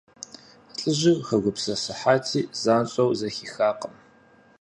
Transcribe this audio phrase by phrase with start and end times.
[0.79, 3.95] ЛӀыжьыр хэгупсысыхьати, занщӀэу зэхихакъым.